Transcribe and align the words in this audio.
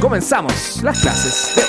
comenzamos 0.00 0.82
las 0.82 1.00
clases 1.00 1.54
de 1.54 1.62
hoy. 1.62 1.68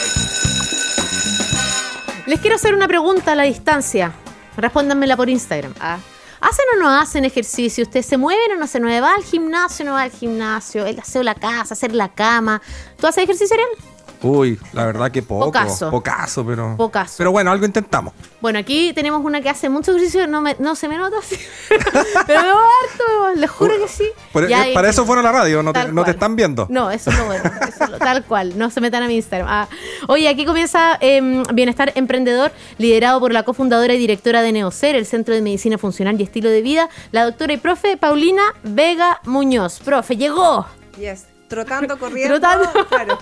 Les 2.26 2.40
quiero 2.40 2.56
hacer 2.56 2.74
una 2.74 2.88
pregunta 2.88 3.32
a 3.32 3.36
la 3.36 3.44
distancia. 3.44 4.12
Respóndanmela 4.58 5.16
por 5.16 5.30
Instagram. 5.30 5.74
Ah. 5.80 5.98
¿Hacen 6.42 6.66
o 6.76 6.80
no 6.80 6.90
hacen 6.90 7.26
ejercicio? 7.26 7.84
¿Ustedes 7.84 8.06
se 8.06 8.18
mueven 8.18 8.52
o 8.54 8.60
no 8.60 8.68
se 8.68 8.80
mueven? 8.80 9.04
¿Va 9.04 9.16
al 9.16 9.24
gimnasio 9.24 9.86
o 9.86 9.90
no 9.90 9.94
va 9.94 10.04
al 10.04 10.12
gimnasio? 10.12 10.86
¿El 10.86 11.00
aseo 11.00 11.22
de 11.22 11.26
la 11.26 11.36
casa? 11.36 11.74
¿Hacer 11.74 11.94
la 11.94 12.10
cama? 12.10 12.62
¿Tú 13.00 13.08
haces 13.08 13.24
ejercicio, 13.24 13.56
Ariel? 13.56 13.70
Uy, 14.24 14.60
la 14.74 14.86
verdad 14.86 15.12
que 15.12 15.22
poco. 15.22 15.46
Pocaso. 15.46 15.92
Pocaso, 15.92 16.46
pero. 16.46 16.76
Pocaso. 16.76 17.16
Pero 17.18 17.32
bueno, 17.32 17.52
algo 17.52 17.66
intentamos. 17.66 18.14
Bueno, 18.42 18.58
aquí 18.60 18.92
tenemos 18.94 19.24
una 19.24 19.42
que 19.42 19.50
hace 19.50 19.70
mucho 19.70 19.92
ejercicio, 19.92 20.26
no, 20.28 20.42
me- 20.42 20.56
no 20.60 20.76
se 20.76 20.88
me 20.88 20.98
nota 20.98 21.18
así. 21.20 21.38
Pero 22.28 22.42
me 22.42 22.48
va 22.48 22.54
harto, 22.62 23.40
les 23.40 23.50
juro 23.50 23.74
que 23.80 23.88
sí. 23.88 24.06
Por- 24.32 24.48
Ya, 24.48 24.68
eh, 24.68 24.72
y- 24.72 24.74
para 24.74 24.90
eso 24.90 25.06
fueron 25.06 25.26
a 25.26 25.32
la 25.32 25.38
radio, 25.40 25.62
no 25.64 25.74
te, 25.74 25.92
no 25.92 26.04
están 26.06 26.36
viendo. 26.36 26.66
No, 26.70 26.90
eso 26.92 27.10
es 27.12 27.18
lo 27.18 27.26
bueno. 27.26 27.44
eso 27.68 27.84
es 27.84 27.90
lo- 27.90 27.98
tal 28.00 28.24
cual. 28.26 28.58
No 28.58 28.70
se 28.70 28.82
metan 28.82 29.04
a 29.04 29.08
mi 29.08 29.16
Instagram. 29.16 29.48
Ah. 29.50 29.68
Oye, 30.08 30.28
aquí 30.30 30.46
comienza 30.46 30.98
em, 31.00 31.44
Bienestar 31.54 31.92
Emprendedor, 31.96 32.52
liderado 32.78 33.20
por 33.20 33.34
la 33.34 33.44
cofundadora 33.44 33.94
y 33.94 33.98
directora 34.00 34.42
de 34.42 34.52
Neocer, 34.52 34.96
el 34.96 35.06
Centro 35.06 35.34
de 35.36 35.42
Medicina 35.42 35.78
Funcional 35.78 36.20
y 36.20 36.24
Estilo 36.24 36.50
de 36.50 36.62
Vida, 36.62 36.90
la 37.12 37.24
doctora 37.26 37.54
y 37.54 37.58
profe 37.58 37.98
Paulina 37.98 38.44
Vega 38.64 39.20
Muñoz. 39.26 39.80
Profe, 39.84 40.18
llegó. 40.18 40.66
Yes. 41.00 41.26
Trotando, 41.48 41.98
corriendo. 42.00 42.40
Trotando. 42.40 42.86
Claro. 42.88 43.18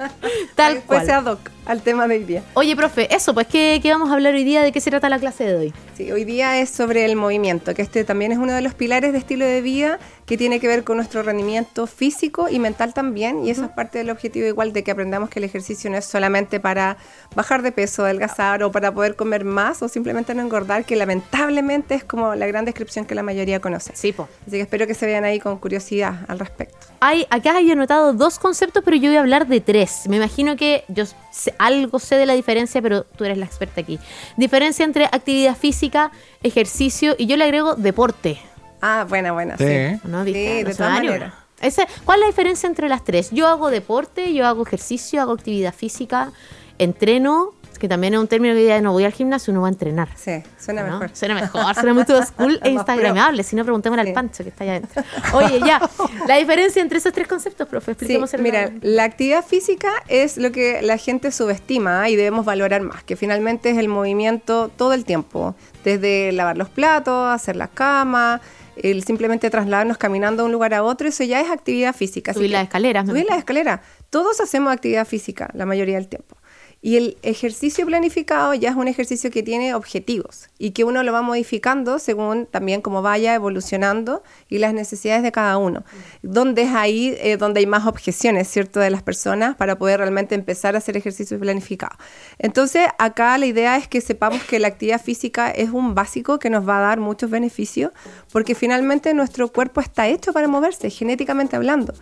Tal 0.54 0.82
cual. 0.82 1.06
se 1.06 1.12
ad 1.12 1.26
hoc 1.26 1.50
al 1.66 1.82
tema 1.82 2.08
de 2.08 2.16
hoy 2.16 2.24
día. 2.24 2.42
Oye, 2.54 2.74
profe, 2.74 3.14
eso, 3.14 3.34
pues, 3.34 3.46
¿qué, 3.46 3.78
qué 3.82 3.90
vamos 3.92 4.10
a 4.10 4.14
hablar 4.14 4.34
hoy 4.34 4.44
día? 4.44 4.62
¿De 4.62 4.72
qué 4.72 4.80
se 4.80 4.90
trata 4.90 5.08
la 5.08 5.18
clase 5.18 5.44
de 5.44 5.54
hoy? 5.56 5.74
Sí, 5.96 6.10
hoy 6.10 6.24
día 6.24 6.58
es 6.60 6.70
sobre 6.70 7.04
el 7.04 7.14
movimiento, 7.14 7.74
que 7.74 7.82
este 7.82 8.04
también 8.04 8.32
es 8.32 8.38
uno 8.38 8.52
de 8.52 8.62
los 8.62 8.74
pilares 8.74 9.12
de 9.12 9.18
estilo 9.18 9.44
de 9.44 9.60
vida 9.60 9.98
que 10.28 10.36
tiene 10.36 10.60
que 10.60 10.68
ver 10.68 10.84
con 10.84 10.98
nuestro 10.98 11.22
rendimiento 11.22 11.86
físico 11.86 12.48
y 12.50 12.58
mental 12.58 12.92
también. 12.92 13.46
Y 13.46 13.50
eso 13.50 13.64
es 13.64 13.70
parte 13.70 13.96
del 13.96 14.10
objetivo 14.10 14.46
igual 14.46 14.74
de 14.74 14.84
que 14.84 14.90
aprendamos 14.90 15.30
que 15.30 15.38
el 15.38 15.44
ejercicio 15.44 15.88
no 15.90 15.96
es 15.96 16.04
solamente 16.04 16.60
para 16.60 16.98
bajar 17.34 17.62
de 17.62 17.72
peso, 17.72 18.04
adelgazar 18.04 18.62
o 18.62 18.70
para 18.70 18.92
poder 18.92 19.16
comer 19.16 19.46
más 19.46 19.82
o 19.82 19.88
simplemente 19.88 20.34
no 20.34 20.42
engordar, 20.42 20.84
que 20.84 20.96
lamentablemente 20.96 21.94
es 21.94 22.04
como 22.04 22.34
la 22.34 22.46
gran 22.46 22.66
descripción 22.66 23.06
que 23.06 23.14
la 23.14 23.22
mayoría 23.22 23.60
conoce. 23.60 23.92
Sí, 23.94 24.12
po. 24.12 24.28
Así 24.42 24.52
que 24.56 24.60
espero 24.60 24.86
que 24.86 24.92
se 24.94 25.06
vean 25.06 25.24
ahí 25.24 25.40
con 25.40 25.56
curiosidad 25.58 26.26
al 26.28 26.38
respecto. 26.38 26.76
Hay, 27.00 27.26
acá 27.30 27.56
hay 27.56 27.70
anotado 27.70 28.12
dos 28.12 28.38
conceptos, 28.38 28.82
pero 28.84 28.96
yo 28.98 29.08
voy 29.08 29.16
a 29.16 29.20
hablar 29.20 29.46
de 29.46 29.62
tres. 29.62 30.02
Me 30.08 30.16
imagino 30.16 30.56
que 30.56 30.84
yo 30.88 31.04
sé- 31.32 31.54
algo 31.58 31.98
sé 31.98 32.16
de 32.16 32.26
la 32.26 32.34
diferencia, 32.34 32.82
pero 32.82 33.04
tú 33.04 33.24
eres 33.24 33.38
la 33.38 33.46
experta 33.46 33.80
aquí. 33.80 33.98
Diferencia 34.36 34.84
entre 34.84 35.06
actividad 35.06 35.56
física, 35.56 36.10
ejercicio 36.42 37.14
y 37.16 37.24
yo 37.26 37.36
le 37.38 37.44
agrego 37.44 37.74
deporte. 37.76 38.38
Ah, 38.80 39.04
buena, 39.08 39.32
buena. 39.32 39.56
Sí. 39.58 39.64
Sí, 39.66 40.00
¿No? 40.04 40.24
Sí, 40.24 40.32
de 40.32 40.74
todas 40.76 40.92
maneras. 40.94 41.32
Ese- 41.60 41.86
¿Cuál 42.04 42.18
es 42.18 42.20
la 42.22 42.26
diferencia 42.28 42.68
entre 42.68 42.88
las 42.88 43.02
tres? 43.04 43.30
Yo 43.32 43.48
hago 43.48 43.70
deporte, 43.70 44.32
yo 44.32 44.46
hago 44.46 44.62
ejercicio, 44.64 45.20
hago 45.20 45.32
actividad 45.32 45.74
física, 45.74 46.30
entreno, 46.78 47.52
que 47.80 47.88
también 47.88 48.14
es 48.14 48.18
un 48.20 48.26
término 48.26 48.54
que 48.54 48.64
ya 48.66 48.80
no 48.80 48.90
voy 48.92 49.04
al 49.04 49.12
gimnasio, 49.12 49.52
uno 49.52 49.60
va 49.62 49.68
a 49.68 49.70
entrenar. 49.70 50.08
Sí, 50.16 50.42
suena 50.58 50.82
¿no? 50.82 50.92
mejor. 50.98 51.10
Suena 51.16 51.34
mejor, 51.34 51.74
suena 51.74 51.94
muy 51.94 52.04
todo 52.04 52.20
cool 52.36 52.58
e 52.64 52.70
instagramable. 52.70 53.42
Si 53.44 53.54
no, 53.54 53.62
preguntémosle 53.64 54.02
Sí. 54.02 54.08
al 54.08 54.14
Pancho 54.14 54.42
que 54.42 54.50
está 54.50 54.64
allá 54.64 54.72
adentro. 54.76 55.02
Oye, 55.34 55.60
ya, 55.60 55.80
la 56.26 56.36
diferencia 56.36 56.82
entre 56.82 56.98
esos 56.98 57.12
tres 57.12 57.28
conceptos, 57.28 57.68
profe, 57.68 57.86
Sí, 57.86 57.92
expliquemos 57.92 58.34
el 58.34 58.42
mira, 58.42 58.72
la 58.82 59.04
actividad 59.04 59.44
física 59.44 59.90
es 60.08 60.38
lo 60.38 60.50
que 60.50 60.82
la 60.82 60.96
gente 60.96 61.30
subestima 61.30 62.08
¿eh? 62.08 62.12
y 62.12 62.16
debemos 62.16 62.44
valorar 62.44 62.82
más, 62.82 63.04
que 63.04 63.14
finalmente 63.16 63.70
es 63.70 63.78
el 63.78 63.88
movimiento 63.88 64.70
todo 64.76 64.92
el 64.92 65.04
tiempo, 65.04 65.54
desde 65.84 66.32
lavar 66.32 66.56
los 66.56 66.68
platos, 66.68 67.28
hacer 67.32 67.54
la 67.54 67.68
cama, 67.68 68.40
el 68.82 69.04
simplemente 69.04 69.50
trasladarnos 69.50 69.98
caminando 69.98 70.42
de 70.42 70.46
un 70.46 70.52
lugar 70.52 70.72
a 70.74 70.82
otro, 70.82 71.08
eso 71.08 71.24
ya 71.24 71.40
es 71.40 71.50
actividad 71.50 71.94
física. 71.94 72.32
Subir 72.32 72.50
las 72.50 72.64
escaleras. 72.64 73.06
Subir 73.06 73.26
las 73.28 73.38
escaleras. 73.38 73.80
Todos 74.10 74.40
hacemos 74.40 74.72
actividad 74.72 75.06
física 75.06 75.50
la 75.52 75.66
mayoría 75.66 75.96
del 75.96 76.08
tiempo. 76.08 76.37
Y 76.80 76.96
el 76.96 77.18
ejercicio 77.22 77.84
planificado 77.86 78.54
ya 78.54 78.70
es 78.70 78.76
un 78.76 78.86
ejercicio 78.86 79.32
que 79.32 79.42
tiene 79.42 79.74
objetivos 79.74 80.48
y 80.58 80.70
que 80.70 80.84
uno 80.84 81.02
lo 81.02 81.12
va 81.12 81.22
modificando 81.22 81.98
según 81.98 82.46
también 82.46 82.82
cómo 82.82 83.02
vaya 83.02 83.34
evolucionando 83.34 84.22
y 84.48 84.58
las 84.58 84.74
necesidades 84.74 85.24
de 85.24 85.32
cada 85.32 85.58
uno. 85.58 85.82
Donde 86.22 86.62
es 86.62 86.74
ahí 86.74 87.16
eh, 87.18 87.36
donde 87.36 87.60
hay 87.60 87.66
más 87.66 87.84
objeciones, 87.86 88.46
¿cierto?, 88.48 88.78
de 88.78 88.90
las 88.90 89.02
personas 89.02 89.56
para 89.56 89.76
poder 89.76 89.98
realmente 89.98 90.36
empezar 90.36 90.76
a 90.76 90.78
hacer 90.78 90.96
ejercicio 90.96 91.38
planificado. 91.40 91.96
Entonces, 92.38 92.86
acá 92.98 93.36
la 93.38 93.46
idea 93.46 93.76
es 93.76 93.88
que 93.88 94.00
sepamos 94.00 94.44
que 94.44 94.60
la 94.60 94.68
actividad 94.68 95.02
física 95.02 95.50
es 95.50 95.70
un 95.70 95.96
básico 95.96 96.38
que 96.38 96.48
nos 96.48 96.68
va 96.68 96.78
a 96.78 96.82
dar 96.82 97.00
muchos 97.00 97.28
beneficios 97.28 97.90
porque 98.30 98.54
finalmente 98.54 99.14
nuestro 99.14 99.48
cuerpo 99.48 99.80
está 99.80 100.06
hecho 100.06 100.32
para 100.32 100.46
moverse, 100.46 100.90
genéticamente 100.90 101.56
hablando. 101.56 101.92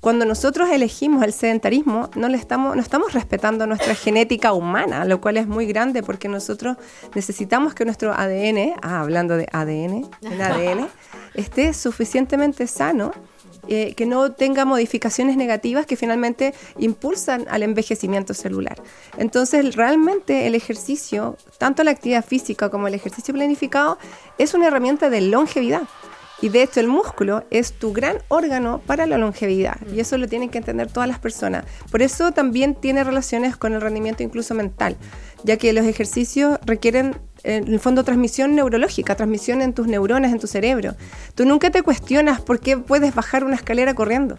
Cuando 0.00 0.26
nosotros 0.26 0.68
elegimos 0.70 1.24
el 1.24 1.32
sedentarismo, 1.32 2.10
no, 2.14 2.28
le 2.28 2.36
estamos, 2.36 2.76
no 2.76 2.82
estamos 2.82 3.14
respetando 3.14 3.66
nuestra 3.66 3.94
genética 3.94 4.25
humana, 4.52 5.04
lo 5.04 5.20
cual 5.20 5.36
es 5.36 5.46
muy 5.46 5.66
grande 5.66 6.02
porque 6.02 6.28
nosotros 6.28 6.76
necesitamos 7.14 7.74
que 7.74 7.84
nuestro 7.84 8.12
ADN, 8.12 8.74
ah, 8.82 9.00
hablando 9.00 9.36
de 9.36 9.48
ADN, 9.52 10.08
el 10.22 10.40
ADN, 10.40 10.88
esté 11.34 11.72
suficientemente 11.72 12.66
sano, 12.66 13.12
eh, 13.68 13.94
que 13.94 14.06
no 14.06 14.30
tenga 14.32 14.64
modificaciones 14.64 15.36
negativas 15.36 15.86
que 15.86 15.96
finalmente 15.96 16.54
impulsan 16.78 17.46
al 17.50 17.64
envejecimiento 17.64 18.32
celular. 18.32 18.80
Entonces, 19.18 19.74
realmente 19.74 20.46
el 20.46 20.54
ejercicio, 20.54 21.36
tanto 21.58 21.82
la 21.82 21.90
actividad 21.90 22.24
física 22.24 22.70
como 22.70 22.86
el 22.86 22.94
ejercicio 22.94 23.34
planificado, 23.34 23.98
es 24.38 24.54
una 24.54 24.68
herramienta 24.68 25.10
de 25.10 25.20
longevidad. 25.22 25.82
Y 26.42 26.50
de 26.50 26.62
hecho 26.62 26.80
el 26.80 26.88
músculo 26.88 27.44
es 27.50 27.72
tu 27.72 27.92
gran 27.92 28.18
órgano 28.28 28.80
para 28.86 29.06
la 29.06 29.16
longevidad 29.16 29.76
y 29.90 30.00
eso 30.00 30.18
lo 30.18 30.28
tienen 30.28 30.50
que 30.50 30.58
entender 30.58 30.90
todas 30.92 31.08
las 31.08 31.18
personas. 31.18 31.64
Por 31.90 32.02
eso 32.02 32.32
también 32.32 32.74
tiene 32.74 33.04
relaciones 33.04 33.56
con 33.56 33.72
el 33.72 33.80
rendimiento 33.80 34.22
incluso 34.22 34.54
mental, 34.54 34.96
ya 35.44 35.56
que 35.56 35.72
los 35.72 35.86
ejercicios 35.86 36.58
requieren 36.66 37.16
en 37.42 37.68
el 37.68 37.80
fondo 37.80 38.04
transmisión 38.04 38.54
neurológica, 38.54 39.14
transmisión 39.14 39.62
en 39.62 39.72
tus 39.72 39.86
neuronas, 39.86 40.32
en 40.32 40.38
tu 40.38 40.46
cerebro. 40.46 40.94
Tú 41.34 41.46
nunca 41.46 41.70
te 41.70 41.82
cuestionas 41.82 42.40
por 42.40 42.60
qué 42.60 42.76
puedes 42.76 43.14
bajar 43.14 43.44
una 43.44 43.54
escalera 43.54 43.94
corriendo. 43.94 44.36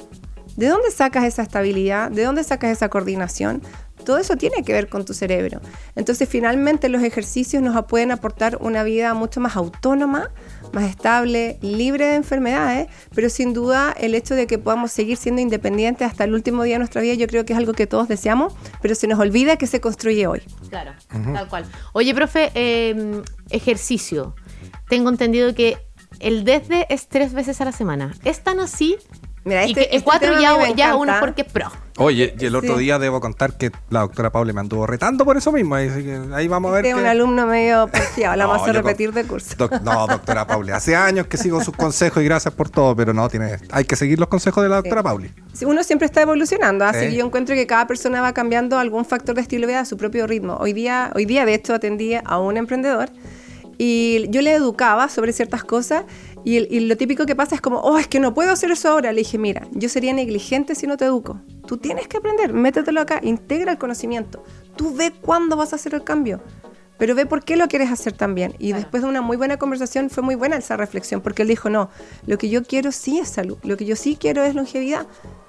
¿De 0.57 0.67
dónde 0.67 0.89
sacas 0.89 1.23
esa 1.23 1.43
estabilidad? 1.43 2.09
¿De 2.09 2.23
dónde 2.23 2.43
sacas 2.43 2.71
esa 2.71 2.89
coordinación? 2.89 3.61
Todo 4.03 4.17
eso 4.17 4.37
tiene 4.37 4.63
que 4.63 4.73
ver 4.73 4.89
con 4.89 5.05
tu 5.05 5.13
cerebro. 5.13 5.61
Entonces, 5.95 6.27
finalmente, 6.27 6.89
los 6.89 7.03
ejercicios 7.03 7.61
nos 7.61 7.85
pueden 7.85 8.11
aportar 8.11 8.57
una 8.59 8.81
vida 8.81 9.13
mucho 9.13 9.39
más 9.39 9.55
autónoma, 9.55 10.31
más 10.73 10.89
estable, 10.89 11.59
libre 11.61 12.07
de 12.07 12.15
enfermedades, 12.15 12.87
pero 13.13 13.29
sin 13.29 13.53
duda 13.53 13.93
el 13.99 14.15
hecho 14.15 14.33
de 14.33 14.47
que 14.47 14.57
podamos 14.57 14.91
seguir 14.91 15.17
siendo 15.17 15.41
independientes 15.41 16.09
hasta 16.09 16.23
el 16.23 16.33
último 16.33 16.63
día 16.63 16.75
de 16.75 16.79
nuestra 16.79 17.01
vida, 17.01 17.13
yo 17.13 17.27
creo 17.27 17.45
que 17.45 17.53
es 17.53 17.59
algo 17.59 17.73
que 17.73 17.85
todos 17.85 18.07
deseamos, 18.07 18.55
pero 18.81 18.95
se 18.95 19.07
nos 19.07 19.19
olvida 19.19 19.57
que 19.57 19.67
se 19.67 19.79
construye 19.79 20.25
hoy. 20.25 20.41
Claro, 20.69 20.93
tal 21.11 21.47
cual. 21.49 21.65
Oye, 21.93 22.15
profe, 22.15 22.51
eh, 22.55 23.21
ejercicio. 23.51 24.35
Tengo 24.89 25.09
entendido 25.09 25.53
que 25.53 25.77
el 26.19 26.45
desde 26.45 26.91
es 26.91 27.07
tres 27.07 27.33
veces 27.33 27.61
a 27.61 27.65
la 27.65 27.71
semana. 27.71 28.15
¿Es 28.23 28.43
tan 28.43 28.59
así? 28.59 28.97
Mira, 29.43 29.65
y 29.65 29.69
este- 29.71 29.87
que 29.89 29.95
el 29.95 30.03
este 30.03 30.41
ya, 30.41 30.51
a 30.53 30.69
ya 30.75 30.95
uno 30.95 31.13
es 31.13 31.19
porque 31.19 31.43
es 31.43 31.51
pro. 31.51 31.67
Oye, 31.99 32.35
y 32.37 32.45
el 32.45 32.55
otro 32.55 32.75
Sí. 32.77 32.83
día 32.83 32.99
debo 32.99 33.19
contar 33.19 33.57
que 33.57 33.71
la 33.89 34.01
doctora 34.01 34.29
Paula 34.29 34.53
me 34.53 34.59
anduvo 34.59 34.85
retando 34.85 35.25
por 35.25 35.35
eso 35.35 35.51
mismo. 35.51 35.75
Así 35.75 36.03
que 36.03 36.19
ahí 36.33 36.47
vamos 36.47 36.69
a 36.69 36.75
ver. 36.75 36.85
Este 36.85 36.89
es 36.89 36.95
que- 36.95 37.01
un 37.01 37.07
alumno 37.07 37.47
medio 37.47 37.87
porfiado, 37.87 38.35
la 38.35 38.45
vamos 38.45 38.63
a 38.63 38.67
No, 38.67 38.73
yo 38.73 38.81
con- 38.81 38.87
repetir 38.89 39.13
de 39.13 39.23
curso. 39.23 39.55
Doc- 39.57 39.81
no, 39.81 40.05
doctora 40.05 40.45
Pauli. 40.45 40.71
Hace 40.73 40.95
años 40.95 41.25
que 41.27 41.37
sigo 41.37 41.63
sus 41.63 41.75
consejos 41.75 42.21
y 42.21 42.25
gracias 42.25 42.53
por 42.53 42.69
todo, 42.69 42.95
pero 42.95 43.13
no, 43.13 43.27
tiene, 43.29 43.57
hay 43.71 43.85
que 43.85 43.95
seguir 43.95 44.19
los 44.19 44.27
consejos 44.27 44.61
de 44.63 44.69
la 44.69 44.75
doctora 44.77 45.01
Sí. 45.01 45.05
Pauli. 45.05 45.31
Sí, 45.53 45.65
Uno 45.65 45.81
siempre 45.83 46.05
está 46.05 46.21
evolucionando, 46.21 46.85
así 46.85 46.99
Sí. 46.99 47.05
que 47.11 47.15
yo 47.15 47.25
encuentro 47.25 47.55
que 47.55 47.65
cada 47.65 47.87
persona 47.87 48.21
va 48.21 48.31
cambiando 48.33 48.77
algún 48.77 49.05
factor 49.05 49.33
de 49.33 49.41
estilo 49.41 49.65
de 49.65 49.73
vida 49.73 49.79
a 49.79 49.85
su 49.85 49.97
propio 49.97 50.27
ritmo. 50.27 50.57
Hoy 50.59 50.73
día, 50.73 51.11
hoy 51.15 51.25
día 51.25 51.45
de 51.45 51.55
hecho, 51.55 51.73
atendí 51.73 52.13
a 52.23 52.37
un 52.37 52.57
emprendedor 52.57 53.09
y 53.79 54.25
yo 54.29 54.41
le 54.41 54.53
educaba 54.53 55.09
sobre 55.09 55.33
ciertas 55.33 55.63
cosas 55.63 56.03
y, 56.49 56.79
lo 56.79 56.95
típico 56.95 57.25
que 57.25 57.35
pasa 57.35 57.55
es 57.55 57.61
como, 57.61 57.79
oh, 57.79 57.97
es 57.97 58.07
que 58.07 58.21
no 58.21 58.33
puedo 58.33 58.51
hacer 58.51 58.71
eso 58.71 58.87
ahora. 58.87 59.11
Le 59.11 59.19
dije, 59.19 59.37
mira, 59.37 59.67
yo 59.71 59.89
sería 59.89 60.13
negligente 60.13 60.75
si 60.75 60.87
no 60.87 60.95
te 60.95 61.03
educo. 61.03 61.41
Tú 61.65 61.77
tienes 61.77 62.07
que 62.07 62.17
aprender, 62.17 62.53
métetelo 62.53 63.01
acá, 63.01 63.19
integra 63.21 63.73
el 63.73 63.77
conocimiento. 63.77 64.45
Tú 64.77 64.95
ve 64.95 65.11
cuándo 65.11 65.57
vas 65.57 65.73
a 65.73 65.75
hacer 65.75 65.93
el 65.93 66.05
cambio. 66.05 66.39
Pero 66.97 67.15
ve 67.15 67.25
por 67.25 67.43
qué 67.43 67.57
lo 67.57 67.67
quieres 67.67 67.91
hacer 67.91 68.13
también. 68.13 68.55
Y 68.59 68.71
después 68.71 69.03
de 69.03 69.09
una 69.09 69.21
muy 69.21 69.35
buena 69.35 69.57
conversación, 69.57 70.09
fue 70.09 70.23
muy 70.23 70.35
buena 70.35 70.55
esa 70.55 70.77
reflexión, 70.77 71.19
porque 71.19 71.41
él 71.41 71.49
dijo, 71.49 71.69
no, 71.69 71.89
lo 72.25 72.37
que 72.37 72.47
yo 72.47 72.63
quiero 72.63 72.93
sí 72.93 73.19
es 73.19 73.27
salud, 73.27 73.57
lo 73.63 73.75
que 73.75 73.83
yo 73.83 73.97
sí 73.97 74.17
quiero 74.17 74.43
es 74.43 74.55
longevidad. 74.55 75.05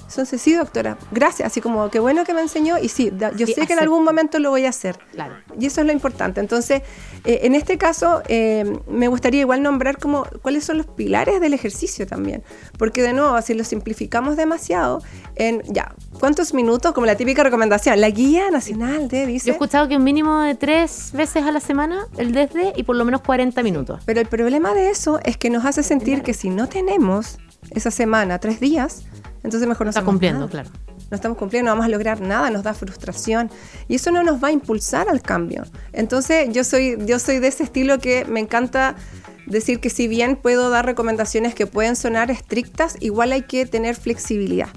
Entonces, 0.09 0.41
sí, 0.41 0.55
doctora, 0.55 0.97
gracias. 1.13 1.47
Así 1.47 1.61
como, 1.61 1.91
qué 1.91 2.01
bueno 2.01 2.25
que 2.25 2.33
me 2.35 2.41
enseñó. 2.41 2.79
Y 2.79 2.89
sí, 2.89 3.13
yo 3.37 3.47
Sí, 3.47 3.53
sé 3.53 3.67
que 3.67 3.75
en 3.75 3.79
algún 3.79 4.05
momento 4.05 4.39
lo 4.39 4.51
voy 4.51 4.65
a 4.65 4.71
hacer. 4.71 4.99
Claro. 5.13 5.35
Y 5.59 5.67
eso 5.67 5.81
es 5.83 5.87
lo 5.87 5.93
importante. 5.93 6.41
Entonces, 6.41 6.83
eh, 7.25 7.41
en 7.43 7.55
este 7.55 7.77
caso, 7.79 8.23
eh, 8.29 8.65
me 8.89 9.09
gustaría 9.09 9.41
igual 9.41 9.63
nombrar 9.63 9.99
como 9.99 10.25
cuáles 10.43 10.65
son 10.65 10.79
los 10.79 10.87
pilares 10.87 11.41
del 11.41 11.53
ejercicio 11.55 12.07
también. 12.07 12.43
Porque 12.79 13.03
de 13.03 13.13
nuevo, 13.13 13.41
si 13.43 13.55
lo 13.55 13.65
simplificamos 13.65 14.37
demasiado, 14.37 15.03
en 15.37 15.63
ya, 15.67 15.95
¿cuántos 16.19 16.55
minutos? 16.55 16.93
Como 16.93 17.07
la 17.07 17.17
típica 17.17 17.43
recomendación, 17.43 18.01
la 18.01 18.11
guía 18.11 18.51
nacional 18.51 19.09
de, 19.09 19.19
Yo 19.19 19.25
he 19.25 19.27
dice. 19.27 19.51
escuchado 19.51 19.89
que 19.89 19.97
un 19.97 20.05
mínimo 20.05 20.41
de 20.41 20.55
tres 20.55 21.11
veces 21.13 21.45
a 21.45 21.53
la 21.53 21.61
semana 21.61 22.07
el 22.17 22.33
desde 22.33 22.73
y 22.77 22.83
por 22.83 22.97
lo 22.97 23.05
menos 23.05 23.21
40 23.21 23.63
minutos. 23.63 24.01
Pero 24.07 24.21
el 24.21 24.27
problema 24.27 24.75
de 24.75 24.91
eso 24.91 25.21
es 25.25 25.37
que 25.37 25.51
nos 25.51 25.65
hace 25.65 25.83
sentir 25.83 26.23
que 26.23 26.33
si 26.35 26.49
no 26.51 26.69
tenemos 26.69 27.39
esa 27.71 27.91
semana, 27.91 28.39
tres 28.39 28.61
días, 28.61 29.03
entonces 29.45 29.69
mejor 29.69 29.87
no 29.87 29.91
Está 29.91 30.01
hacemos 30.01 30.13
cumpliendo, 30.15 30.41
nada. 30.41 30.51
claro. 30.51 30.71
no 31.11 31.15
estamos 31.15 31.39
cumpliendo, 31.39 31.71
no 31.71 31.73
vamos 31.77 31.87
a 31.87 31.89
lograr 31.89 32.21
nada, 32.21 32.51
nos 32.51 32.63
da 32.63 32.75
frustración 32.75 33.51
y 33.89 33.97
eso 33.97 34.11
no 34.11 34.23
nos 34.23 34.43
va 34.43 34.49
a 34.49 34.53
impulsar 34.53 35.09
al 35.09 35.23
cambio. 35.23 35.65
Entonces 35.93 36.49
yo 36.53 36.65
soy, 36.65 36.97
yo 37.07 37.19
soy 37.19 37.39
de 37.39 37.49
ese 37.49 37.63
estilo 37.65 37.99
que 37.99 38.25
me 38.25 38.41
encanta 38.41 38.97
decir 39.47 39.81
que 39.81 39.89
si 39.91 40.09
bien 40.09 40.37
puedo 40.37 40.69
dar 40.71 40.85
recomendaciones 40.85 41.55
que 41.55 41.67
pueden 41.67 41.97
sonar 41.97 42.31
estrictas, 42.31 42.97
igual 43.01 43.33
hay 43.33 43.43
que 43.43 43.65
tener 43.67 43.95
flexibilidad. 43.97 44.69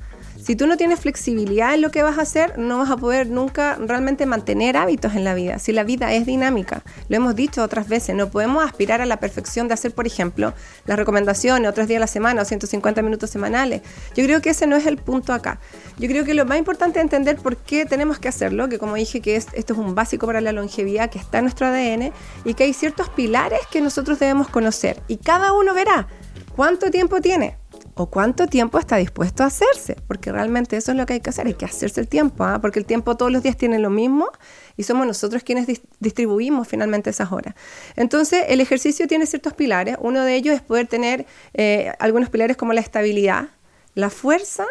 Si 0.43 0.55
tú 0.55 0.65
no 0.65 0.75
tienes 0.75 0.99
flexibilidad 0.99 1.75
en 1.75 1.81
lo 1.81 1.91
que 1.91 2.01
vas 2.01 2.17
a 2.17 2.23
hacer, 2.23 2.57
no 2.57 2.79
vas 2.79 2.89
a 2.89 2.97
poder 2.97 3.27
nunca 3.27 3.77
realmente 3.79 4.25
mantener 4.25 4.75
hábitos 4.75 5.13
en 5.13 5.23
la 5.23 5.35
vida. 5.35 5.59
Si 5.59 5.71
la 5.71 5.83
vida 5.83 6.13
es 6.13 6.25
dinámica, 6.25 6.81
lo 7.09 7.17
hemos 7.17 7.35
dicho 7.35 7.61
otras 7.61 7.87
veces, 7.87 8.15
no 8.15 8.29
podemos 8.29 8.65
aspirar 8.65 9.01
a 9.01 9.05
la 9.05 9.17
perfección 9.17 9.67
de 9.67 9.75
hacer, 9.75 9.93
por 9.93 10.07
ejemplo, 10.07 10.55
las 10.87 10.97
recomendaciones 10.97 11.69
otros 11.69 11.87
días 11.87 11.97
a 11.97 12.01
la 12.01 12.07
semana 12.07 12.41
o 12.41 12.45
150 12.45 13.03
minutos 13.03 13.29
semanales. 13.29 13.83
Yo 14.15 14.23
creo 14.23 14.41
que 14.41 14.49
ese 14.49 14.65
no 14.65 14.75
es 14.75 14.87
el 14.87 14.97
punto 14.97 15.31
acá. 15.31 15.59
Yo 15.99 16.07
creo 16.07 16.25
que 16.25 16.33
lo 16.33 16.43
más 16.45 16.57
importante 16.57 16.97
es 16.97 17.03
entender 17.03 17.35
por 17.35 17.57
qué 17.57 17.85
tenemos 17.85 18.17
que 18.17 18.27
hacerlo, 18.27 18.67
que 18.67 18.79
como 18.79 18.95
dije 18.95 19.21
que 19.21 19.35
esto 19.35 19.73
es 19.73 19.79
un 19.79 19.93
básico 19.93 20.25
para 20.25 20.41
la 20.41 20.53
longevidad 20.53 21.11
que 21.11 21.19
está 21.19 21.37
en 21.37 21.43
nuestro 21.43 21.67
ADN 21.67 22.11
y 22.45 22.55
que 22.55 22.63
hay 22.63 22.73
ciertos 22.73 23.09
pilares 23.09 23.59
que 23.69 23.79
nosotros 23.79 24.17
debemos 24.17 24.47
conocer 24.47 25.03
y 25.07 25.17
cada 25.17 25.53
uno 25.53 25.75
verá 25.75 26.07
cuánto 26.55 26.89
tiempo 26.89 27.21
tiene 27.21 27.60
o 28.01 28.07
cuánto 28.07 28.47
tiempo 28.47 28.79
está 28.79 28.97
dispuesto 28.97 29.43
a 29.43 29.47
hacerse, 29.47 29.95
porque 30.07 30.31
realmente 30.31 30.75
eso 30.75 30.91
es 30.91 30.97
lo 30.97 31.05
que 31.05 31.13
hay 31.13 31.19
que 31.19 31.29
hacer, 31.29 31.45
hay 31.45 31.53
que 31.53 31.65
hacerse 31.65 32.01
el 32.01 32.07
tiempo, 32.07 32.43
¿ah? 32.43 32.59
porque 32.59 32.79
el 32.79 32.85
tiempo 32.85 33.15
todos 33.15 33.31
los 33.31 33.43
días 33.43 33.55
tiene 33.57 33.77
lo 33.77 33.89
mismo 33.89 34.29
y 34.75 34.83
somos 34.83 35.05
nosotros 35.05 35.43
quienes 35.43 35.67
distribuimos 35.99 36.67
finalmente 36.67 37.11
esas 37.11 37.31
horas. 37.31 37.53
Entonces, 37.95 38.45
el 38.47 38.59
ejercicio 38.59 39.07
tiene 39.07 39.25
ciertos 39.27 39.53
pilares, 39.53 39.97
uno 39.99 40.23
de 40.23 40.35
ellos 40.35 40.55
es 40.55 40.61
poder 40.61 40.87
tener 40.87 41.27
eh, 41.53 41.93
algunos 41.99 42.29
pilares 42.29 42.57
como 42.57 42.73
la 42.73 42.81
estabilidad, 42.81 43.49
la 43.93 44.09
fuerza 44.09 44.65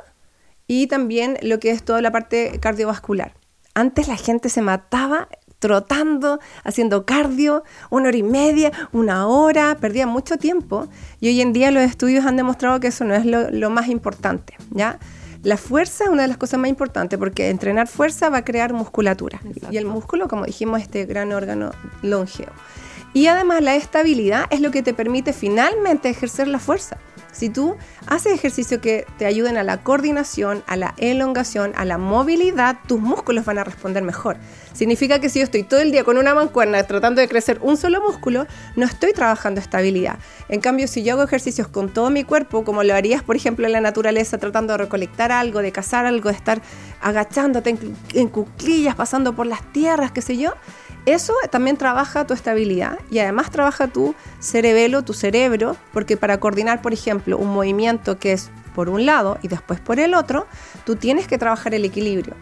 y 0.67 0.88
también 0.88 1.37
lo 1.43 1.61
que 1.61 1.71
es 1.71 1.85
toda 1.85 2.03
la 2.03 2.11
parte 2.11 2.59
cardiovascular. 2.61 3.35
Antes 3.75 4.09
la 4.09 4.17
gente 4.17 4.49
se 4.49 4.62
mataba 4.62 5.29
trotando, 5.61 6.41
haciendo 6.65 7.07
cardio, 7.07 7.62
una 7.91 8.09
hora 8.09 8.17
y 8.17 8.25
media, 8.25 8.73
una 8.93 9.29
hora, 9.29 9.77
perdía 9.77 10.07
mucho 10.07 10.37
tiempo. 10.37 10.89
Y 11.21 11.29
hoy 11.29 11.41
en 11.41 11.53
día 11.53 11.71
los 11.71 11.85
estudios 11.85 12.27
han 12.27 12.37
demostrado 12.37 12.81
que 12.81 12.89
eso 12.89 13.05
no 13.05 13.15
es 13.15 13.25
lo, 13.25 13.71
más 13.71 13.89
importante, 13.89 14.55
¿ya? 14.71 14.99
La 15.43 15.57
fuerza 15.57 16.05
es 16.05 16.11
una 16.11 16.23
de 16.23 16.29
las 16.29 16.37
cosas 16.37 16.61
más 16.61 16.69
importantes 16.69 17.19
porque 17.19 17.49
entrenar 17.49 17.87
fuerza 17.87 18.29
va 18.29 18.39
a 18.39 18.45
crear 18.45 18.73
musculatura. 18.73 19.41
Y 19.71 19.77
el 19.77 19.87
músculo, 19.87 20.29
como 20.29 20.45
dijimos, 20.45 20.81
es 20.81 20.87
este 20.87 21.07
gran 21.07 21.33
órgano 21.33 21.71
longevo. 22.03 22.53
Y 23.12 23.27
además 23.27 23.62
la 23.62 23.75
estabilidad 23.75 24.45
es 24.51 24.61
lo 24.61 24.71
que 24.71 24.83
te 24.83 24.93
permite 24.93 25.33
finalmente 25.33 26.11
ejercer 26.11 26.47
la 26.47 26.59
fuerza. 26.59 26.99
Si 27.32 27.49
tú 27.49 27.77
haces 28.06 28.32
ejercicio 28.32 28.81
que 28.81 29.06
te 29.19 29.27
ayuden 29.27 29.56
a 29.56 29.62
la 29.62 29.82
coordinación, 29.82 30.62
a 30.67 30.77
la 30.77 30.94
elongación, 30.99 31.73
a 31.77 31.85
la 31.85 31.99
movilidad, 31.99 32.79
tus 32.87 33.00
músculos 33.00 33.44
van 33.44 33.59
a 33.59 33.65
responder 33.65 34.03
mejor. 34.03 34.37
Significa 34.73 35.19
que 35.19 35.29
si 35.29 35.41
yo 35.41 35.44
estoy 35.44 35.62
todo 35.62 35.81
el 35.81 35.93
día 35.93 36.05
con 36.05 36.19
una 36.19 36.35
mancuerna 36.35 36.82
tratando 36.85 37.21
de 37.21 37.29
crecer 37.29 37.59
un 37.62 37.77
solo 37.77 38.00
músculo, 38.00 38.47
no 38.77 38.87
estoy 38.87 39.12
trabajando 39.12 39.61
estabilidad. 39.61 40.19
En 40.49 40.61
cambio, 40.61 40.88
si 40.88 41.03
yo 41.03 41.15
hago 41.15 41.23
ejercicios 41.23 41.69
con 41.69 41.93
todo 41.93 42.11
mi 42.11 42.25
cuerpo, 42.25 42.65
como 42.65 42.82
lo 42.82 42.94
harías, 42.94 43.23
por 43.23 43.37
ejemplo, 43.37 43.67
en 43.67 43.73
la 43.73 43.81
naturaleza, 43.81 44.38
tratando 44.38 44.73
de 44.75 44.79
recolectar 44.79 45.33
algo, 45.33 45.62
de 45.62 45.73
cazar 45.73 46.06
algo, 46.06 46.31
de 46.31 46.37
estar 46.37 46.61
agachándote 47.00 47.71
en, 47.71 47.97
en 48.15 48.29
cuclillas, 48.29 48.94
pasando 48.94 49.35
por 49.35 49.47
las 49.47 49.62
tierras, 49.73 50.12
qué 50.12 50.23
sé 50.23 50.37
yo, 50.37 50.53
eso 51.06 51.35
también 51.50 51.76
trabaja 51.76 52.26
tu 52.26 52.35
estabilidad 52.35 52.99
y 53.11 53.19
además 53.19 53.50
trabaja 53.50 53.88
tu 53.88 54.14
cerebelo, 54.38 55.02
tu 55.02 55.12
cerebro, 55.14 55.76
porque 55.93 56.17
para 56.17 56.38
coordinar, 56.41 56.82
por 56.82 56.93
ejemplo, 56.93 57.38
un 57.38 57.49
movimiento 57.49 58.19
que 58.19 58.32
es 58.32 58.50
por 58.75 58.88
un 58.88 59.06
lado 59.06 59.38
y 59.43 59.49
después 59.49 59.81
por 59.81 59.99
el 59.99 60.14
otro, 60.14 60.47
tú 60.85 60.97
tienes 60.97 61.26
que 61.26 61.38
trabajar 61.38 61.75
el 61.75 61.85
equilibrio. 61.85 62.35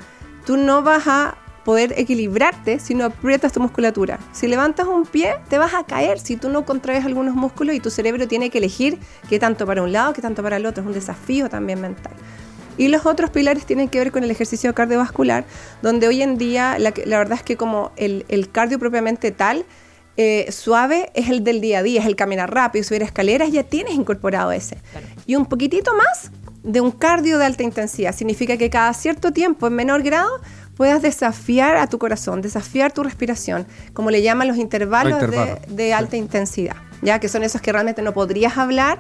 Tú 0.45 0.57
no 0.57 0.83
vas 0.83 1.07
a 1.07 1.37
poder 1.65 1.93
equilibrarte 1.99 2.79
si 2.79 2.95
no 2.95 3.05
aprietas 3.05 3.53
tu 3.53 3.61
musculatura. 3.61 4.19
Si 4.33 4.47
levantas 4.47 4.87
un 4.87 5.05
pie, 5.05 5.37
te 5.49 5.59
vas 5.59 5.75
a 5.75 5.85
caer 5.85 6.19
si 6.19 6.37
tú 6.37 6.49
no 6.49 6.65
contraes 6.65 7.05
algunos 7.05 7.35
músculos 7.35 7.75
y 7.75 7.81
tu 7.81 7.91
cerebro 7.91 8.27
tiene 8.27 8.49
que 8.49 8.57
elegir 8.57 8.99
qué 9.29 9.39
tanto 9.39 9.67
para 9.67 9.83
un 9.83 9.93
lado, 9.93 10.15
qué 10.15 10.23
tanto 10.23 10.43
para 10.43 10.57
el 10.57 10.65
otro. 10.65 10.83
Es 10.83 10.87
un 10.87 10.95
desafío 10.95 11.51
también 11.51 11.81
mental. 11.81 12.15
Y 12.79 12.89
los 12.89 13.05
otros 13.05 13.31
pilares 13.31 13.67
tienen 13.67 13.89
que 13.89 13.99
ver 13.99 14.13
con 14.13 14.25
el 14.25 14.31
ejercicio 14.31 14.75
cardiovascular, 14.75 15.45
donde 15.83 16.09
hoy 16.09 16.23
en 16.23 16.39
día 16.39 16.79
la, 16.79 16.93
verdad 16.93 17.39
es 17.39 17.43
que 17.43 17.57
como 17.57 17.93
el, 17.97 18.49
cardio 18.51 18.79
propiamente 18.79 19.31
tal, 19.33 19.67
eh, 20.17 20.51
suave 20.51 21.11
es 21.15 21.29
el 21.29 21.45
del 21.45 21.61
día 21.61 21.81
a 21.81 21.83
día, 21.83 22.01
es 22.01 22.07
el 22.07 22.17
caminar 22.17 22.53
rápido, 22.53 22.85
subir 22.85 23.03
escaleras, 23.03 23.53
ya 23.53 23.65
tienes 23.65 23.95
incorporado 23.95 24.53
ese. 24.53 24.79
Y 25.27 25.37
un 25.37 25.47
poquitito 25.47 25.93
más 25.95 26.31
de 26.63 26.81
un 26.81 26.91
cardio 26.91 27.39
de 27.39 27.45
alta 27.45 27.63
intensidad. 27.63 28.15
Significa 28.15 28.57
que 28.57 28.71
cada 28.71 28.93
cierto 28.95 29.33
tiempo, 29.33 29.67
en 29.67 29.75
menor 29.75 30.03
grado, 30.03 30.41
puedas 30.77 31.03
desafiar 31.03 31.77
a 31.77 31.89
tu 31.89 31.99
corazón, 31.99 32.41
desafiar 32.41 32.93
tu 32.93 33.03
respiración, 33.03 33.67
como 33.93 34.11
le 34.11 34.23
llaman 34.23 34.49
los 34.49 34.57
intervalos, 34.57 35.19
de, 35.69 35.93
alta 35.93 36.17
intensidad, 36.17 36.77
ya 37.03 37.19
que 37.19 37.29
son 37.29 37.43
esos 37.43 37.61
que 37.61 37.73
realmente 37.73 38.01
no 38.01 38.13
podrías 38.13 38.57
hablar, 38.57 38.99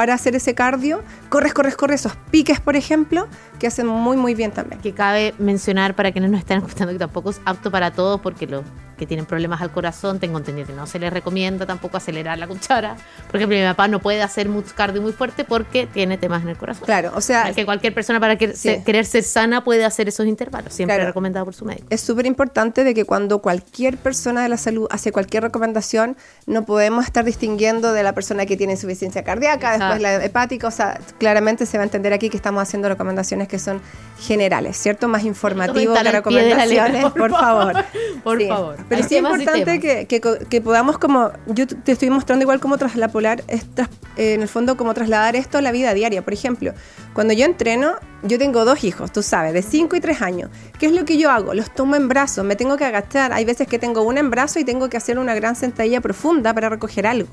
para 0.00 0.14
hacer 0.14 0.34
ese 0.34 0.54
cardio. 0.54 1.02
Corres, 1.28 1.52
corres, 1.52 1.76
corres, 1.76 2.00
esos 2.00 2.16
piques, 2.30 2.58
por 2.58 2.74
ejemplo, 2.74 3.28
que 3.58 3.66
hacen 3.66 3.86
muy, 3.86 4.16
muy 4.16 4.34
bien 4.34 4.50
también. 4.50 4.80
Que 4.80 4.94
cabe 4.94 5.34
mencionar 5.38 5.94
para 5.94 6.10
quienes 6.10 6.30
nos 6.30 6.40
están 6.40 6.56
escuchando 6.56 6.94
que 6.94 6.98
tampoco 6.98 7.28
es 7.28 7.40
apto 7.44 7.70
para 7.70 7.90
todos 7.90 8.18
porque 8.18 8.46
lo 8.46 8.64
que 9.00 9.06
tienen 9.06 9.24
problemas 9.24 9.62
al 9.62 9.70
corazón, 9.70 10.20
tengo 10.20 10.36
entendido 10.36 10.66
que 10.66 10.74
no 10.74 10.86
se 10.86 10.98
les 10.98 11.10
recomienda 11.10 11.64
tampoco 11.64 11.96
acelerar 11.96 12.38
la 12.38 12.46
cuchara. 12.46 12.96
Por 13.28 13.36
ejemplo, 13.36 13.56
mi 13.56 13.64
papá 13.64 13.88
no 13.88 13.98
puede 13.98 14.22
hacer 14.22 14.50
mucho 14.50 14.74
cardio 14.76 15.00
muy 15.00 15.12
fuerte 15.12 15.42
porque 15.42 15.86
tiene 15.86 16.18
temas 16.18 16.42
en 16.42 16.50
el 16.50 16.58
corazón. 16.58 16.84
Claro, 16.84 17.12
o 17.14 17.22
sea... 17.22 17.50
que 17.54 17.64
cualquier 17.64 17.94
persona 17.94 18.20
para 18.20 18.36
que 18.36 18.52
querer 18.84 19.06
ser 19.06 19.24
sana 19.24 19.64
puede 19.64 19.86
hacer 19.86 20.06
esos 20.08 20.26
intervalos, 20.26 20.74
siempre 20.74 21.02
recomendado 21.02 21.46
por 21.46 21.54
su 21.54 21.64
médico. 21.64 21.86
Es 21.88 22.02
súper 22.02 22.26
importante 22.26 22.84
de 22.84 22.92
que 22.92 23.06
cuando 23.06 23.38
cualquier 23.38 23.96
persona 23.96 24.42
de 24.42 24.50
la 24.50 24.58
salud 24.58 24.86
hace 24.90 25.12
cualquier 25.12 25.44
recomendación, 25.44 26.18
no 26.44 26.66
podemos 26.66 27.06
estar 27.06 27.24
distinguiendo 27.24 27.94
de 27.94 28.02
la 28.02 28.12
persona 28.12 28.44
que 28.44 28.58
tiene 28.58 28.74
insuficiencia 28.74 29.24
cardíaca, 29.24 29.78
después 29.78 30.02
la 30.02 30.22
hepática, 30.22 30.68
o 30.68 30.70
sea, 30.70 31.00
claramente 31.18 31.64
se 31.64 31.78
va 31.78 31.84
a 31.84 31.86
entender 31.86 32.12
aquí 32.12 32.28
que 32.28 32.36
estamos 32.36 32.62
haciendo 32.62 32.90
recomendaciones 32.90 33.48
que 33.48 33.58
son 33.58 33.80
generales, 34.18 34.76
¿cierto? 34.76 35.08
Más 35.08 35.24
informativo 35.24 35.94
que 35.94 36.12
recomendaciones, 36.12 37.04
por, 37.12 37.30
favor. 37.30 37.84
Por 38.22 38.46
favor. 38.46 38.76
Pero 38.90 39.04
sí 39.04 39.14
es 39.14 39.22
importante 39.22 39.78
que, 39.78 40.60
podamos 40.60 40.98
como, 40.98 41.30
yo 41.46 41.64
te 41.68 41.92
estoy 41.92 42.10
mostrando 42.10 42.42
igual 42.42 42.58
cómo 42.58 42.76
trasladar, 42.76 43.44
eh, 43.46 43.60
en 44.16 44.42
el 44.42 44.48
fondo, 44.48 44.76
cómo 44.76 44.94
trasladar 44.94 45.36
esto 45.36 45.58
a 45.58 45.62
la 45.62 45.70
vida 45.70 45.94
diaria. 45.94 46.22
Por 46.22 46.32
ejemplo, 46.32 46.74
cuando 47.14 47.32
yo 47.32 47.44
entreno, 47.44 47.92
yo 48.24 48.36
tengo 48.36 48.64
dos 48.64 48.82
hijos, 48.82 49.12
tú 49.12 49.22
sabes, 49.22 49.52
de 49.52 49.62
5 49.62 49.94
y 49.94 50.00
3 50.00 50.22
años. 50.22 50.50
¿Qué 50.80 50.86
es 50.86 50.92
lo 50.92 51.04
que 51.04 51.18
yo 51.18 51.30
hago? 51.30 51.54
Los 51.54 51.72
tomo 51.72 51.94
en 51.94 52.08
brazos, 52.08 52.44
me 52.44 52.56
tengo 52.56 52.76
que 52.76 52.84
agachar. 52.84 53.32
Hay 53.32 53.44
veces 53.44 53.68
que 53.68 53.78
tengo 53.78 54.02
una 54.02 54.18
en 54.18 54.28
brazo 54.28 54.58
y 54.58 54.64
tengo 54.64 54.90
que 54.90 54.96
hacer 54.96 55.20
una 55.20 55.36
gran 55.36 55.54
sentadilla 55.54 56.00
profunda 56.00 56.52
para 56.52 56.68
recoger 56.68 57.06
algo. 57.06 57.28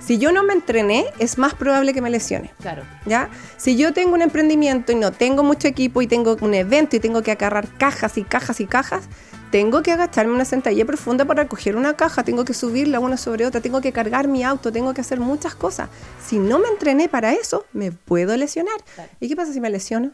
Si 0.00 0.16
yo 0.16 0.32
no 0.32 0.44
me 0.44 0.54
entrené, 0.54 1.04
es 1.18 1.36
más 1.36 1.52
probable 1.52 1.92
que 1.92 2.00
me 2.00 2.08
lesione. 2.08 2.52
Claro. 2.62 2.84
¿Ya? 3.04 3.28
Si 3.58 3.76
yo 3.76 3.92
tengo 3.92 4.14
un 4.14 4.22
emprendimiento 4.22 4.92
y 4.92 4.94
no 4.94 5.12
tengo 5.12 5.42
mucho 5.42 5.68
equipo 5.68 6.00
y 6.00 6.06
tengo 6.06 6.38
un 6.40 6.54
evento 6.54 6.96
y 6.96 7.00
tengo 7.00 7.22
que 7.22 7.32
agarrar 7.32 7.68
cajas 7.76 8.16
y 8.16 8.24
cajas 8.24 8.60
y 8.60 8.66
cajas, 8.66 9.04
tengo 9.52 9.82
que 9.82 9.92
agacharme 9.92 10.32
una 10.32 10.46
sentadilla 10.46 10.86
profunda 10.86 11.26
para 11.26 11.42
recoger 11.42 11.76
una 11.76 11.94
caja, 11.94 12.24
tengo 12.24 12.46
que 12.46 12.54
subirla 12.54 13.00
una 13.00 13.18
sobre 13.18 13.44
otra, 13.44 13.60
tengo 13.60 13.82
que 13.82 13.92
cargar 13.92 14.26
mi 14.26 14.42
auto, 14.42 14.72
tengo 14.72 14.94
que 14.94 15.02
hacer 15.02 15.20
muchas 15.20 15.54
cosas. 15.54 15.90
Si 16.24 16.38
no 16.38 16.58
me 16.58 16.68
entrené 16.68 17.06
para 17.10 17.34
eso, 17.34 17.66
me 17.74 17.92
puedo 17.92 18.34
lesionar. 18.34 18.80
¿Y 19.20 19.28
qué 19.28 19.36
pasa 19.36 19.52
si 19.52 19.60
me 19.60 19.68
lesiono? 19.68 20.12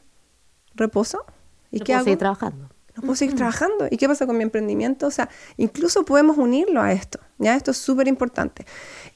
¿Reposo? 0.74 1.24
¿Y 1.70 1.78
qué 1.80 1.94
hago? 1.94 2.04
seguir 2.04 2.18
trabajando. 2.18 2.68
No 2.98 3.02
puedo 3.02 3.14
seguir 3.14 3.36
trabajando. 3.36 3.86
¿Y 3.90 3.96
qué 3.96 4.08
pasa 4.08 4.26
con 4.26 4.36
mi 4.36 4.42
emprendimiento? 4.42 5.06
O 5.06 5.10
sea, 5.10 5.28
incluso 5.56 6.04
podemos 6.04 6.36
unirlo 6.36 6.82
a 6.82 6.92
esto. 6.92 7.20
¿ya? 7.38 7.54
Esto 7.54 7.70
es 7.70 7.76
súper 7.78 8.08
importante. 8.08 8.66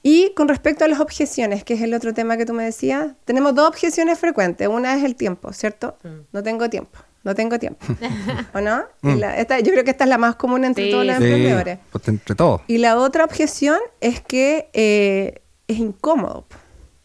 Y 0.04 0.32
con 0.34 0.46
respecto 0.46 0.84
a 0.84 0.88
las 0.88 1.00
objeciones, 1.00 1.64
que 1.64 1.74
es 1.74 1.82
el 1.82 1.92
otro 1.92 2.14
tema 2.14 2.36
que 2.36 2.46
tú 2.46 2.54
me 2.54 2.62
decías, 2.62 3.12
tenemos 3.24 3.54
dos 3.56 3.68
objeciones 3.68 4.18
frecuentes. 4.18 4.68
Una 4.68 4.94
es 4.94 5.02
el 5.02 5.16
tiempo, 5.16 5.52
¿cierto? 5.52 5.96
Mm. 6.04 6.08
No 6.32 6.42
tengo 6.44 6.70
tiempo 6.70 7.00
no 7.24 7.34
tengo 7.34 7.58
tiempo. 7.58 7.86
¿O 8.54 8.60
no? 8.60 8.84
Mm. 9.02 9.18
yo 9.62 9.72
creo 9.72 9.84
que 9.84 9.90
esta 9.90 10.04
es 10.04 10.10
la 10.10 10.18
más 10.18 10.36
común 10.36 10.64
entre 10.64 10.90
todos 10.90 11.06
los 11.06 11.16
emprendedores. 11.16 11.78
Pues, 11.90 12.08
entre 12.08 12.34
todos. 12.34 12.62
Y 12.66 12.78
la 12.78 12.98
otra 12.98 13.24
objeción 13.24 13.78
es 14.00 14.20
que 14.20 14.70
eh, 14.72 15.42
es 15.68 15.78
incómodo. 15.78 16.46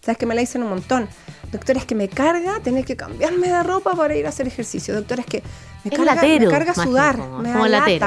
Sabes 0.07 0.19
que 0.19 0.25
me 0.25 0.35
la 0.35 0.39
dicen 0.39 0.63
un 0.63 0.69
montón. 0.69 1.09
Doctor, 1.51 1.75
es 1.75 1.83
que 1.83 1.93
me 1.93 2.07
carga 2.07 2.61
tener 2.61 2.85
que 2.85 2.95
cambiarme 2.95 3.49
de 3.49 3.61
ropa 3.61 3.93
para 3.93 4.15
ir 4.15 4.25
a 4.25 4.29
hacer 4.29 4.47
ejercicio. 4.47 4.95
Doctor, 4.95 5.19
es 5.19 5.25
que 5.25 5.43
me, 5.83 5.89
carga, 6.49 6.73
sudar. 6.73 7.17
Me 7.17 7.51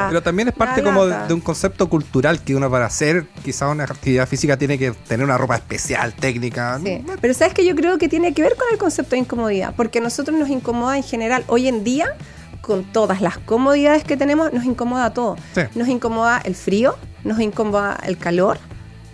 Pero 0.08 0.22
también 0.22 0.48
es 0.48 0.54
parte 0.54 0.82
como 0.82 1.04
de, 1.04 1.34
un 1.34 1.42
concepto 1.42 1.90
cultural 1.90 2.42
que 2.42 2.56
uno 2.56 2.70
para 2.70 2.86
hacer 2.86 3.26
quizá 3.44 3.68
una 3.68 3.84
actividad 3.84 4.26
física 4.26 4.56
tiene 4.56 4.78
que 4.78 4.92
tener 4.92 5.26
una 5.26 5.36
ropa 5.36 5.56
especial, 5.56 6.14
técnica. 6.14 6.80
Sí. 6.82 7.04
Pero 7.20 7.34
sabes 7.34 7.52
que 7.52 7.66
yo 7.66 7.76
creo 7.76 7.98
que 7.98 8.08
tiene 8.08 8.32
que 8.32 8.40
ver 8.40 8.56
con 8.56 8.68
el 8.72 8.78
concepto 8.78 9.10
de 9.10 9.18
incomodidad, 9.18 9.74
porque 9.76 9.98
a 9.98 10.02
nosotros 10.02 10.38
nos 10.38 10.48
incomoda 10.48 10.96
en 10.96 11.02
general. 11.02 11.44
Hoy 11.48 11.68
en 11.68 11.84
día, 11.84 12.14
con 12.62 12.84
todas 12.84 13.20
las 13.20 13.36
comodidades 13.36 14.04
que 14.04 14.16
tenemos, 14.16 14.54
nos 14.54 14.64
incomoda 14.64 15.12
todo. 15.12 15.36
Nos 15.74 15.86
incomoda 15.86 16.40
el 16.46 16.54
frío, 16.54 16.96
nos 17.24 17.40
incomoda 17.40 18.00
el 18.06 18.16
calor, 18.16 18.58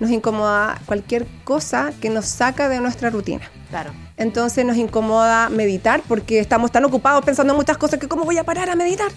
nos 0.00 0.10
incomoda 0.10 0.80
cualquier 0.86 1.26
cosa 1.44 1.92
que 2.00 2.10
nos 2.10 2.26
saca 2.26 2.68
de 2.68 2.80
nuestra 2.80 3.10
rutina. 3.10 3.50
Claro. 3.70 3.90
entonces 4.16 4.64
nos 4.64 4.76
incomoda 4.76 5.48
meditar 5.48 6.00
porque 6.06 6.38
estamos 6.38 6.70
tan 6.70 6.84
ocupados 6.84 7.24
pensando 7.24 7.52
en 7.52 7.56
muchas 7.56 7.76
cosas 7.76 7.98
que 7.98 8.06
cómo 8.06 8.24
voy 8.24 8.38
a 8.38 8.44
parar 8.44 8.70
a 8.70 8.76
meditar. 8.76 9.10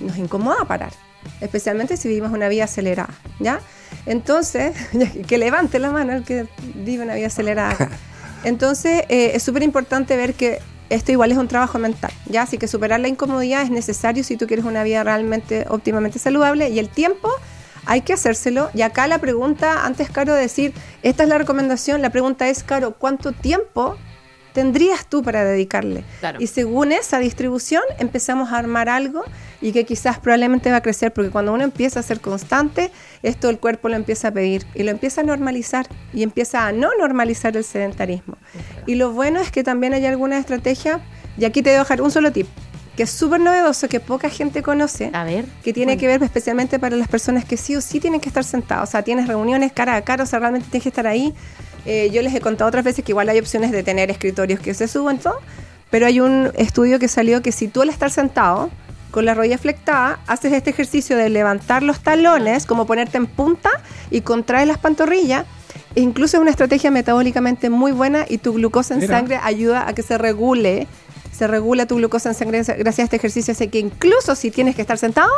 Nos 0.00 0.16
incomoda 0.18 0.64
parar, 0.64 0.92
especialmente 1.40 1.96
si 1.96 2.08
vivimos 2.08 2.32
una 2.32 2.48
vida 2.48 2.64
acelerada, 2.64 3.14
¿ya? 3.38 3.60
Entonces, 4.06 4.74
que 5.28 5.38
levante 5.38 5.78
la 5.78 5.90
mano 5.90 6.12
el 6.12 6.24
que 6.24 6.46
vive 6.74 7.04
una 7.04 7.14
vida 7.14 7.28
acelerada. 7.28 7.76
Entonces, 8.44 9.04
eh, 9.08 9.32
es 9.34 9.42
súper 9.42 9.62
importante 9.62 10.16
ver 10.16 10.34
que 10.34 10.58
esto 10.90 11.12
igual 11.12 11.32
es 11.32 11.38
un 11.38 11.48
trabajo 11.48 11.78
mental, 11.78 12.10
¿ya? 12.26 12.42
Así 12.42 12.58
que 12.58 12.68
superar 12.68 13.00
la 13.00 13.08
incomodidad 13.08 13.62
es 13.62 13.70
necesario 13.70 14.24
si 14.24 14.36
tú 14.36 14.46
quieres 14.46 14.64
una 14.64 14.82
vida 14.82 15.02
realmente 15.04 15.64
óptimamente 15.68 16.18
saludable 16.18 16.68
y 16.68 16.78
el 16.78 16.88
tiempo 16.88 17.30
hay 17.86 18.02
que 18.02 18.12
hacérselo. 18.14 18.70
Y 18.74 18.82
acá 18.82 19.06
la 19.06 19.18
pregunta, 19.18 19.84
antes, 19.84 20.10
Caro, 20.10 20.34
de 20.34 20.42
decir, 20.42 20.72
esta 21.02 21.22
es 21.22 21.28
la 21.28 21.38
recomendación, 21.38 22.02
la 22.02 22.10
pregunta 22.10 22.48
es, 22.48 22.62
Caro, 22.62 22.92
¿cuánto 22.92 23.32
tiempo 23.32 23.96
tendrías 24.52 25.06
tú 25.06 25.22
para 25.22 25.44
dedicarle? 25.44 26.04
Y 26.38 26.46
según 26.46 26.92
esa 26.92 27.18
distribución 27.18 27.82
empezamos 27.98 28.52
a 28.52 28.58
armar 28.58 28.88
algo 28.88 29.24
y 29.60 29.72
que 29.72 29.84
quizás 29.84 30.18
probablemente 30.18 30.70
va 30.70 30.76
a 30.76 30.82
crecer, 30.82 31.12
porque 31.12 31.30
cuando 31.30 31.52
uno 31.52 31.64
empieza 31.64 32.00
a 32.00 32.02
ser 32.02 32.20
constante, 32.20 32.90
esto 33.22 33.48
el 33.48 33.58
cuerpo 33.58 33.88
lo 33.88 33.96
empieza 33.96 34.28
a 34.28 34.30
pedir 34.30 34.66
y 34.74 34.82
lo 34.82 34.90
empieza 34.90 35.22
a 35.22 35.24
normalizar 35.24 35.86
y 36.12 36.22
empieza 36.22 36.66
a 36.66 36.72
no 36.72 36.90
normalizar 36.98 37.56
el 37.56 37.64
sedentarismo. 37.64 38.36
Y 38.86 38.96
lo 38.96 39.12
bueno 39.12 39.40
es 39.40 39.50
que 39.50 39.64
también 39.64 39.94
hay 39.94 40.04
alguna 40.04 40.38
estrategia, 40.38 41.00
y 41.38 41.46
aquí 41.46 41.62
te 41.62 41.70
voy 41.70 41.76
a 41.76 41.80
dejar 41.80 42.02
un 42.02 42.10
solo 42.10 42.30
tip, 42.30 42.46
que 42.96 43.04
es 43.04 43.10
súper 43.10 43.40
novedoso, 43.40 43.88
que 43.88 44.00
poca 44.00 44.28
gente 44.28 44.62
conoce. 44.62 45.10
A 45.12 45.24
ver. 45.24 45.46
Que 45.64 45.72
tiene 45.72 45.96
que 45.96 46.06
ver 46.06 46.22
especialmente 46.22 46.78
para 46.78 46.96
las 46.96 47.08
personas 47.08 47.44
que 47.44 47.56
sí 47.56 47.74
o 47.76 47.80
sí 47.80 48.00
tienen 48.00 48.20
que 48.20 48.28
estar 48.28 48.44
sentados. 48.44 48.88
O 48.88 48.92
sea, 48.92 49.02
tienes 49.02 49.28
reuniones 49.28 49.72
cara 49.72 49.96
a 49.96 50.02
cara, 50.02 50.24
o 50.24 50.26
sea, 50.26 50.38
realmente 50.38 50.68
tienes 50.70 50.82
que 50.82 50.88
estar 50.90 51.06
ahí. 51.06 51.34
Eh, 51.86 52.10
yo 52.12 52.22
les 52.22 52.34
he 52.34 52.40
contado 52.40 52.68
otras 52.68 52.84
veces 52.84 53.04
que 53.04 53.12
igual 53.12 53.28
hay 53.28 53.38
opciones 53.38 53.72
de 53.72 53.82
tener 53.82 54.10
escritorios 54.10 54.60
que 54.60 54.74
se 54.74 54.86
suban 54.88 55.18
todo, 55.18 55.38
pero 55.90 56.06
hay 56.06 56.20
un 56.20 56.52
estudio 56.56 56.98
que 56.98 57.08
salió 57.08 57.42
que 57.42 57.50
si 57.50 57.68
tú 57.68 57.82
al 57.82 57.88
estar 57.88 58.10
sentado 58.10 58.70
con 59.10 59.24
la 59.26 59.34
rodilla 59.34 59.58
flectada, 59.58 60.20
haces 60.26 60.52
este 60.52 60.70
ejercicio 60.70 61.16
de 61.16 61.28
levantar 61.28 61.82
los 61.82 62.00
talones, 62.00 62.66
como 62.66 62.86
ponerte 62.86 63.18
en 63.18 63.26
punta 63.26 63.70
y 64.10 64.22
contraes 64.22 64.66
las 64.66 64.78
pantorrillas, 64.78 65.44
e 65.94 66.00
incluso 66.00 66.38
es 66.38 66.40
una 66.40 66.50
estrategia 66.50 66.90
metabólicamente 66.90 67.68
muy 67.68 67.92
buena 67.92 68.24
y 68.28 68.38
tu 68.38 68.54
glucosa 68.54 68.94
en 68.94 69.06
sangre 69.06 69.38
ayuda 69.42 69.86
a 69.86 69.94
que 69.94 70.02
se 70.02 70.16
regule, 70.16 70.86
se 71.32 71.46
regula 71.46 71.86
tu 71.86 71.96
glucosa 71.96 72.28
en 72.28 72.34
sangre 72.34 72.62
gracias 72.62 72.98
a 73.00 73.02
este 73.04 73.16
ejercicio, 73.16 73.52
así 73.52 73.68
que 73.68 73.78
incluso 73.78 74.34
si 74.34 74.50
tienes 74.50 74.76
que 74.76 74.82
estar 74.82 74.98
sentado, 74.98 75.32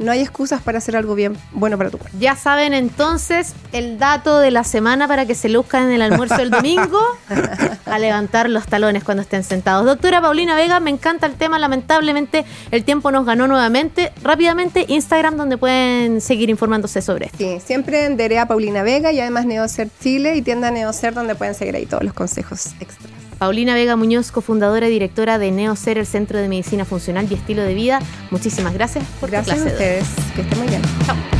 no 0.00 0.10
hay 0.12 0.20
excusas 0.20 0.62
para 0.62 0.78
hacer 0.78 0.96
algo 0.96 1.14
bien 1.14 1.36
bueno 1.52 1.76
para 1.76 1.90
tu 1.90 1.98
cuerpo. 1.98 2.16
Ya 2.18 2.34
saben 2.34 2.72
entonces 2.72 3.52
el 3.72 3.98
dato 3.98 4.38
de 4.38 4.50
la 4.50 4.64
semana 4.64 5.06
para 5.06 5.26
que 5.26 5.34
se 5.34 5.48
luzcan 5.50 5.84
en 5.84 5.92
el 5.92 6.02
almuerzo 6.02 6.36
del 6.38 6.50
domingo 6.50 6.98
a 7.86 7.98
levantar 7.98 8.48
los 8.48 8.66
talones 8.66 9.04
cuando 9.04 9.22
estén 9.22 9.44
sentados. 9.44 9.84
Doctora 9.84 10.22
Paulina 10.22 10.56
Vega, 10.56 10.80
me 10.80 10.90
encanta 10.90 11.26
el 11.26 11.34
tema. 11.34 11.58
Lamentablemente 11.58 12.46
el 12.70 12.84
tiempo 12.84 13.10
nos 13.10 13.26
ganó 13.26 13.46
nuevamente. 13.46 14.10
Rápidamente, 14.22 14.86
Instagram 14.88 15.36
donde 15.36 15.58
pueden 15.58 16.22
seguir 16.22 16.48
informándose 16.48 17.02
sobre 17.02 17.26
esto. 17.26 17.38
Sí, 17.38 17.60
siempre 17.62 18.06
en 18.06 18.16
Derea 18.16 18.48
Paulina 18.48 18.82
Vega 18.82 19.12
y 19.12 19.20
además 19.20 19.44
Neocer 19.44 19.90
Chile 20.02 20.34
y 20.34 20.42
tienda 20.42 20.70
Neocer 20.70 21.12
donde 21.12 21.34
pueden 21.34 21.54
seguir 21.54 21.76
ahí 21.76 21.84
todos 21.84 22.04
los 22.04 22.14
consejos 22.14 22.68
extras. 22.80 23.29
Paulina 23.40 23.72
Vega 23.72 23.96
Muñoz, 23.96 24.32
cofundadora 24.32 24.86
y 24.86 24.92
directora 24.92 25.38
de 25.38 25.50
NeoCer, 25.50 25.96
el 25.96 26.04
Centro 26.04 26.38
de 26.38 26.46
Medicina 26.46 26.84
Funcional 26.84 27.26
y 27.30 27.32
Estilo 27.32 27.62
de 27.62 27.72
Vida. 27.72 27.98
Muchísimas 28.30 28.74
gracias 28.74 29.02
por 29.18 29.30
gracias 29.30 29.56
tu 29.56 29.62
clase. 29.62 29.76
Gracias 29.76 30.04
a 30.04 30.12
ustedes. 30.12 30.34
Que 30.34 30.42
estén 30.42 30.58
muy 30.58 30.68
bien. 30.68 30.82
Chao. 31.06 31.39